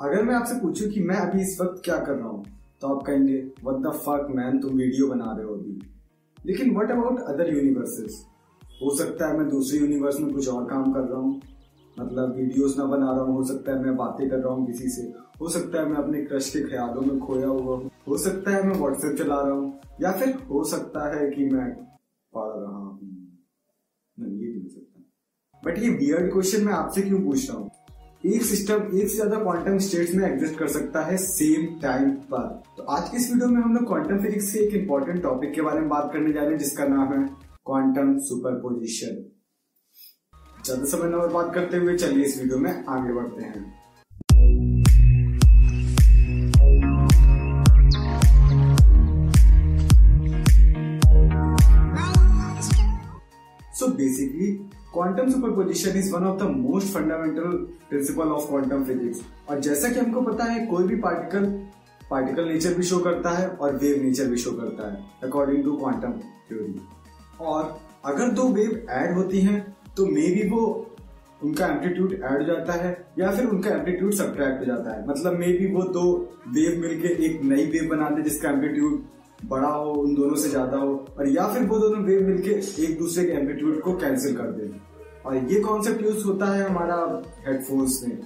[0.00, 2.44] अगर मैं आपसे पूछूँ कि मैं अभी इस वक्त क्या कर रहा हूँ
[2.80, 5.80] तो आप कहेंगे वट द फक मैन तुम वीडियो बना रहे हो अभी।
[6.38, 8.24] लेकिन वट अबाउट अदर यूनिवर्सेस
[8.80, 11.40] हो सकता है मैं दूसरे यूनिवर्स में कुछ और काम कर रहा हूँ
[11.96, 14.88] मतलब वीडियोस ना बना रहा हूँ, हो सकता है मैं बातें कर रहा हूँ किसी
[14.90, 15.02] से,
[15.40, 18.62] हो सकता है मैं अपने क्रश के ख्यालों में खोया हुआ हूँ, हो सकता है
[18.62, 21.70] मैं व्हाट्सएप चला रहा हूँ, या फिर हो सकता है कि मैं
[22.32, 22.98] पढ़ रहा हूँ।
[24.16, 25.02] नहीं, ये नहीं हो सकता
[25.62, 27.70] बट ये बियर्ड क्वेश्चन मैं आपसे क्यों पूछ रहा हूँ?
[28.26, 32.46] एक सिस्टम एक से ज़्यादा क्वांटम स्टेट्स में एग्जिस्ट कर सकता है सेम टाइम पर।
[32.76, 35.62] तो आज के इस वीडियो में हम लोग क्वांटम फिजिक्स के एक इंपॉर्टेंट टॉपिक के
[35.62, 37.22] बारे में बात करने जा रहे हैं जिसका नाम है
[37.66, 39.24] क्वांटम सुपरपोजिशन
[40.64, 43.64] ज़्यादा समय न बात करते हुए चलिए इस वीडियो में आगे बढ़ते हैं।
[53.78, 54.46] So basically,
[54.96, 57.56] quantum superposition is one of the most fundamental
[57.88, 61.44] principle of quantum physics और जैसा कि हमको पता है, कोई भी पार्टिकल
[62.10, 65.76] पार्टिकल नेचर भी शो करता है और वेव नेचर भी शो करता है अकॉर्डिंग टू
[65.76, 66.12] क्वांटम
[66.48, 66.80] थ्योरी
[67.40, 69.60] और अगर दो वेव ऐड होती हैं
[69.96, 70.62] तो मे भी वो
[71.44, 75.38] उनका एम्पलीट्यूड ऐड हो जाता है, या फिर उनका एम्पलीट्यूड सब्ट्रैक्ट हो जाता है। मतलब
[75.38, 76.04] मे बी वो दो
[76.48, 79.02] वेव मिलके एक नई वेव बना दे जिसका एम्पलीट्यूड
[79.44, 82.50] बड़ा हो, उन दोनों से ज़्यादा हो, और या फिर वो दोनों वेव मिलके
[82.84, 84.70] एक दूसरे के एम्पलीट्यूड को कैंसिल कर दे।
[85.26, 86.96] और ये कॉन्सेप्ट यूज़ होता है हमारा
[87.46, 88.18] हेडफोन्स में,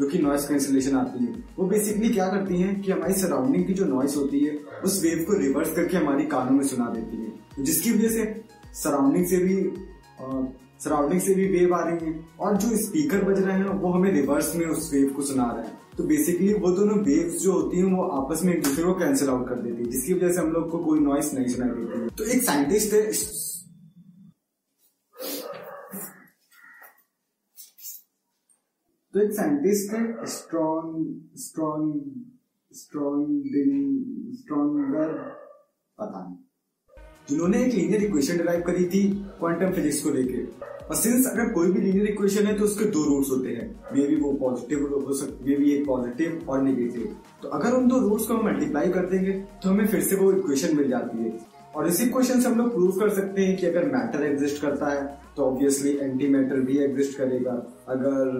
[0.00, 3.74] जो कि नॉइस कैंसिलेशन आती है। वो बेसिकली क्या करती हैं कि हमारी सराउंडिंग की
[3.74, 7.64] जो नॉइस होती है, उस वेव को रिवर्स करके हमारी कानों में सुना देती है।
[7.64, 8.44] जिसकी वजह से
[8.74, 9.56] सराउंडिंग से भी
[10.80, 14.10] सराउंडिंग से भी वेव आ रही है, और जो स्पीकर बज रहे हैं, वो हमें
[14.12, 17.76] रिवर्स में उस वेव को सुना रहे हैं। तो बेसिकली वो दोनों वेव्स जो होती
[17.76, 20.40] हैं, वो आपस में एक दूसरे को कैंसिल आउट कर देती है, जिसकी वजह से
[20.40, 23.02] हम लोग को कोई नॉइस नहीं सुनाई देती है। तो एक साइंटिस्ट है
[29.14, 30.96] तो एक साइंटिस्ट है स्ट्रॉन्ग
[31.38, 31.92] स्ट्रॉन्ग
[32.72, 33.44] स्ट्रॉन्ग
[34.38, 35.12] स्ट्रॉन्गर
[35.98, 36.36] पता नहीं।
[37.28, 39.02] जिन्होंने एक लीनियर इक्वेशन डिराइव करी थी
[39.38, 43.02] क्वांटम फिजिक्स को लेकर और सिंस अगर कोई भी लीनियर इक्वेशन है तो उसके दो
[43.04, 47.16] रूट्स होते हैं। मे बी वो पॉजिटिव हो सकते मे बी एक पॉजिटिव और नेगेटिव
[47.42, 49.32] तो अगर उन दो रूट्स को हम मल्टीप्लाई कर देंगे
[49.62, 51.38] तो हमें फिर से वो इक्वेशन मिल जाती है।
[51.76, 54.86] और इस इक्वेशन से हम लोग प्रूव कर सकते हैं कि अगर मैटर एग्जिस्ट करता
[54.90, 55.02] है
[55.36, 57.52] तो ऑब्वियसली एंटी मैटर भी एग्जिस्ट करेगा।
[57.88, 58.30] अगर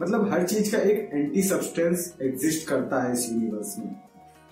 [0.00, 3.94] मतलब हर चीज़ का एक एंटी सब्सटेंस एग्जिस्ट करता है इस यूनिवर्स में।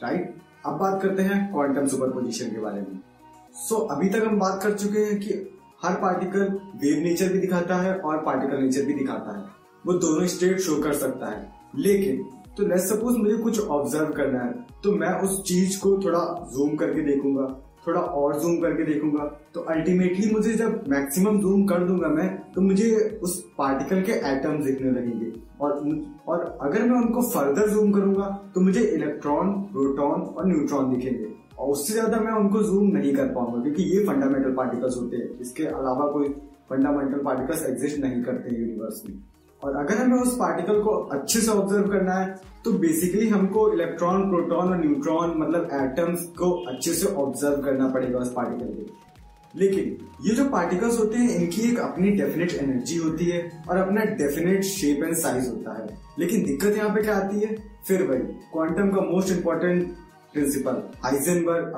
[0.02, 0.34] राइट
[0.66, 2.98] अब बात करते हैं क्वांटम सुपरपोजिशन के बारे में।
[3.54, 5.34] सो so, अभी तक हम बात कर चुके हैं कि
[5.82, 9.44] हर पार्टिकल वेव नेचर भी दिखाता है और पार्टिकल नेचर भी दिखाता है।
[9.84, 12.22] वो दोनों स्टेट शो कर सकता है। लेकिन
[12.56, 14.52] तो लेट सपोज़ मुझे कुछ ऑब्ज़र्व करना है
[14.84, 16.20] तो मैं उस चीज़ को थोड़ा
[16.52, 17.46] जूम करके देखूँगा
[17.86, 22.60] थोड़ा और जूम करके देखूँगा। तो अल्टीमेटली मुझे जब मैक्सिमम जूम कर दूँगा मैं तो
[22.60, 22.90] मुझे
[23.22, 25.72] उस पार्टिकल के एटम्स दिखने लगेंगे। और
[26.28, 31.68] और अगर मैं उनको फर्दर जूम करूँगा तो मुझे इलेक्ट्रॉन प्रोटॉन और न्यूट्रॉन दिखेंगे। और
[31.68, 35.64] उससे ज़्यादा मैं उनको जूम नहीं कर पाऊँगा, क्योंकि ये फंडामेंटल पार्टिकल्स होते हैं। इसके
[35.66, 36.28] अलावा कोई
[36.70, 39.16] फंडामेंटल पार्टिकल्स एग्जिस्ट नहीं करते यूनिवर्स में।
[39.60, 44.28] और अगर हमें उस पार्टिकल को अच्छे से ऑब्ज़र्व करना है तो बेसिकली हमको इलेक्ट्रॉन
[44.30, 49.06] प्रोटॉन और न्यूट्रॉन मतलब एटम्स को अच्छे से ऑब्ज़र्व करना पड़ेगा उस पार्टिकल को
[49.54, 54.04] लेकिन ये जो पार्टिकल्स होते हैं, इनकी एक अपनी डेफिनेट एनर्जी होती है और अपना
[54.16, 55.86] डेफिनेट शेप एंड साइज़ होता है।
[56.18, 57.56] लेकिन दिक्कत यहाँ पे क्या आती है?
[57.88, 58.20] फिर वही
[58.52, 59.94] क्वांटम का most important
[60.32, 61.76] principle Heisenberg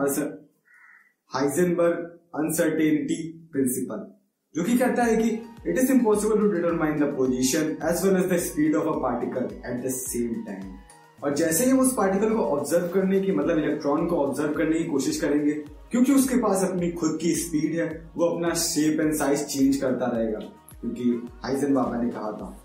[1.30, 3.22] Heisenberg uncertainty
[3.52, 4.06] principle
[4.54, 5.28] जो कि कहता है कि
[5.68, 9.48] it is impossible to determine the position as well as the speed of a particle
[9.66, 10.78] at the same time
[11.24, 14.84] और जैसे ही उस पार्टिकल को ऑब्ज़र्व करने की मतलब इलेक्ट्रॉन को ऑब्ज़र्व करने की
[14.84, 15.52] कोशिश करेंगे
[15.90, 20.06] क्योंकि उसके पास अपनी खुद की स्पीड है वो अपना शेप एंड साइज़ चेंज करता
[20.06, 20.38] रहेगा
[20.80, 22.56] क्योंकि हाइजन बाबा ने कहा था।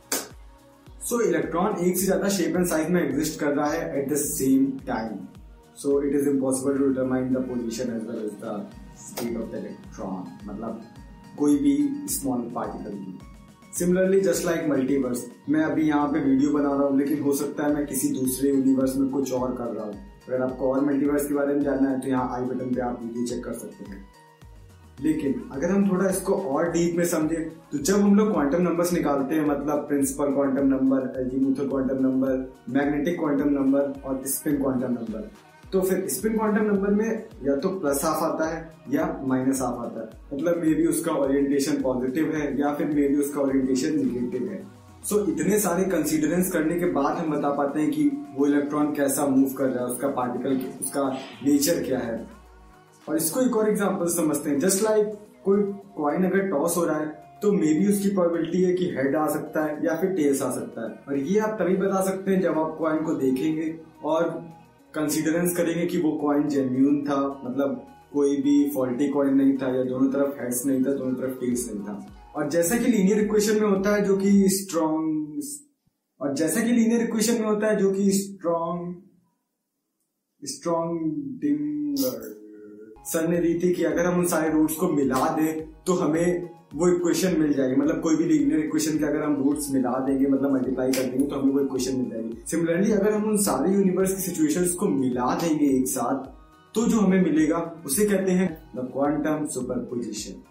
[1.03, 4.09] सो so, इलेक्ट्रॉन एक से ज़्यादा शेप एंड साइज़ में एग्जिस्ट कर रहा है at
[4.09, 5.17] the same time
[5.77, 8.65] so it is impossible to determine the position as well as the
[8.99, 10.81] speed of the electron मतलब
[11.37, 11.77] कोई भी
[12.09, 13.19] स्मॉल पार्टिकल की।
[13.73, 17.63] सिमिलरली जस्ट लाइक मल्टीवर्स मैं अभी यहाँ पे वीडियो बना रहा हूँ, लेकिन हो सकता
[17.63, 19.93] है मैं किसी दूसरे यूनिवर्स में कुछ और कर रहा हूँ।
[20.27, 22.99] अगर आपको और मल्टीवर्स के बारे में जानना है तो यहाँ आई बटन पे आप
[23.01, 24.03] वीडियो चेक कर सकते हैं।
[25.01, 27.37] लेकिन अगर हम थोड़ा इसको और डीप में समझे
[27.71, 32.37] तो जब हम लोग क्वांटम नंबर्स निकालते हैं मतलब principal quantum number azimuthal quantum number
[32.69, 35.29] magnetic quantum number और स्पिन क्वांटम नंबर
[35.75, 37.07] तो फिर स्पिन क्वांटम नंबर में
[37.43, 38.59] या तो प्लस हाफ़ आता है
[38.91, 43.07] या माइनस हाफ़ आता है। मतलब मे बी उसका ओरिएंटेशन पॉजिटिव है या फिर मे
[43.07, 44.61] बी उसका ओरिएंटेशन निगेटिव है।
[45.03, 48.93] सो so, इतने सारे कंसिडरेंस करने के बाद हम बता पाते हैं कि वो इलेक्ट्रॉन
[48.95, 51.07] कैसा मूव कर रहा है उसका पार्टिकल उसका
[51.43, 52.17] नेचर क्या है।
[53.07, 55.13] और इसको एक और एग्ज़ाम्पल समझते हैं। जस्ट लाइक
[55.45, 55.61] कोई
[55.97, 59.27] क्वाइन अगर टॉस हो रहा है तो मे बी उसकी प्रोबेबिलिटी है कि हेड आ
[59.29, 62.41] सकता है या फिर टेल्स आ सकता है। और ये आप तभी बता सकते हैं
[62.41, 63.73] जब आप कॉइन को देखेंगे
[64.05, 64.29] और
[64.95, 69.83] कंसिडरेंस करेंगे कि वो कॉइन जेन्यून था मतलब कोई भी फॉल्टी कॉइन नहीं था या
[69.83, 71.95] दोनों तरफ़ हेड्स नहीं था, दोनों तरफ़ टेल्स नहीं था।
[72.35, 75.41] और जैसा कि लीनियर इक्वेशन में होता है जो कि स्ट्रॉन्ग
[76.21, 78.95] और जैसा कि लीनियर इक्वेशन में होता है जो कि स्ट्रॉन्ग
[80.43, 81.01] स्ट्रॉन्ग
[81.41, 82.33] डिंगर
[83.05, 86.49] सर ने दी थी कि अगर हम उन सारे रूट्स को मिला दें तो हमें
[86.75, 90.27] वो इक्वेशन मिल जाएगी। मतलब कोई भी लीनियर इक्वेशन के अगर हम रूट्स मिला देंगे
[90.27, 93.73] मतलब मल्टीप्लाई कर देंगे तो हमें वो इक्वेशन मिल जाएगी। सिमिलरली अगर हम उन सारे
[93.73, 96.33] यूनिवर्स की सिचुएशंस को मिला देंगे एक साथ
[96.75, 100.41] तो जो हमें मिलेगा, उसे कहते हैं the quantum superposition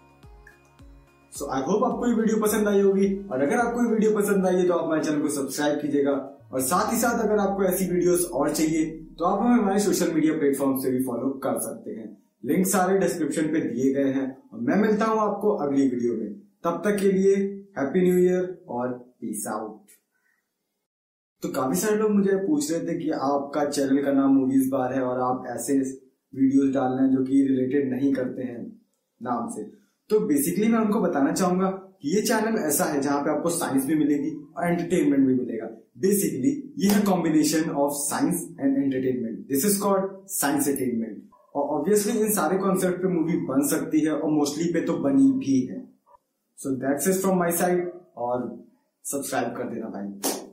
[1.33, 4.45] so I hope आपको ये वीडियो पसंद आई होगी। और अगर आपको ये वीडियो पसंद
[4.47, 6.11] आई है तो आप हमारे चैनल को सब्सक्राइब कीजिएगा।
[6.53, 8.85] और साथ ही साथ अगर आपको ऐसी वीडियोस और चाहिए
[9.19, 12.07] तो आप हमें हमारे सोशल मीडिया प्लेटफॉर्म से भी फॉलो कर सकते हैं।
[12.45, 16.33] लिंक सारे डिस्क्रिप्शन पे दिए गए हैं और मैं मिलता हूँ आपको अगली वीडियो में।
[16.63, 17.35] तब तक के लिए
[17.77, 19.93] हैप्पी न्यू ईयर और पीस आउट
[21.43, 24.93] तो काफ़ी सारे लोग मुझे पूछ रहे थे कि आपका चैनल का नाम मूवीज़ बार
[24.93, 28.61] है और आप ऐसे वीडियोस डाल रहे हैं जो कि रिलेटेड नहीं करते हैं
[29.21, 29.63] नाम से।
[30.09, 31.69] तो बेसिकली मैं उनको बताना चाहूँगा
[32.01, 35.67] कि ये चैनल ऐसा है जहाँ पे आपको साइंस भी मिलेगी और एंटरटेनमेंट भी मिलेगा।
[35.99, 41.23] बेसिकली ये है combination of science and entertainment this is called science entertainment
[41.55, 45.31] और ऑब्वियसली इन सारे कॉन्सेप्ट पे मूवी बन सकती है और मोस्टली पे तो बनी
[45.39, 45.79] भी है।
[46.59, 48.49] So that's is from my side और
[49.05, 50.44] सब्सक्राइब कर देना भाई।